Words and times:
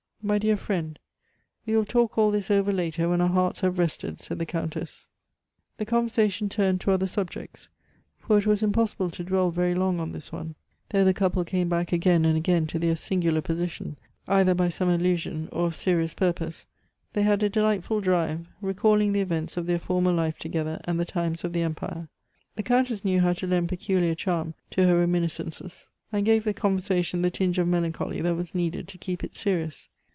"My 0.23 0.37
dear 0.37 0.55
friend, 0.55 0.99
we 1.65 1.75
will 1.75 1.83
talk 1.83 2.15
all 2.15 2.29
this 2.29 2.51
over 2.51 2.71
later 2.71 3.09
when 3.09 3.21
our 3.21 3.27
hearts 3.27 3.61
have 3.61 3.79
rested," 3.79 4.21
said 4.21 4.37
the 4.37 4.45
Countess. 4.45 5.07
The 5.77 5.85
conversation 5.87 6.47
turned 6.47 6.79
to 6.81 6.91
other 6.91 7.07
subjects, 7.07 7.69
for 8.19 8.37
it 8.37 8.45
was 8.45 8.61
impossible 8.61 9.09
to 9.09 9.23
dwell 9.23 9.49
very 9.49 9.73
long 9.73 9.99
on 9.99 10.11
this 10.11 10.31
one. 10.31 10.53
Though 10.89 11.03
the 11.03 11.15
couple 11.15 11.43
came 11.43 11.69
back 11.69 11.91
again 11.91 12.23
and 12.23 12.37
again 12.37 12.67
to 12.67 12.77
their 12.77 12.95
singular 12.95 13.41
position, 13.41 13.97
either 14.27 14.53
by 14.53 14.69
some 14.69 14.89
allusion 14.89 15.49
or 15.51 15.65
of 15.65 15.75
serious 15.75 16.13
purpose, 16.13 16.67
they 17.13 17.23
had 17.23 17.41
a 17.41 17.49
delightful 17.49 17.99
drive, 17.99 18.45
recalling 18.61 19.13
the 19.13 19.21
events 19.21 19.57
of 19.57 19.65
their 19.65 19.79
former 19.79 20.11
life 20.11 20.37
together 20.37 20.79
and 20.83 20.99
the 20.99 21.03
times 21.03 21.43
of 21.43 21.51
the 21.51 21.63
Empire. 21.63 22.09
The 22.57 22.61
Countess 22.63 23.03
knew 23.03 23.21
how 23.21 23.33
to 23.33 23.47
lend 23.47 23.69
peculiar 23.69 24.13
charm 24.13 24.53
to 24.69 24.83
her 24.85 24.99
reminiscences, 24.99 25.89
and 26.11 26.27
gave 26.27 26.43
the 26.43 26.53
conversation 26.53 27.23
the 27.23 27.31
tinge 27.31 27.57
of 27.57 27.67
melancholy 27.67 28.21
that 28.21 28.35
was 28.35 28.53
needed 28.53 28.87
to 28.89 28.99
keep 28.99 29.23
it 29.23 29.33
serious. 29.35 29.87